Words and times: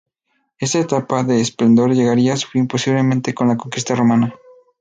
Esta 0.59 0.79
etapa 0.79 1.21
de 1.23 1.41
esplendor 1.41 1.91
llegaría 1.93 2.33
a 2.33 2.37
su 2.37 2.47
fin 2.47 2.67
posiblemente 2.67 3.35
con 3.35 3.49
la 3.49 3.57
conquista 3.57 3.93
romana. 3.93 4.33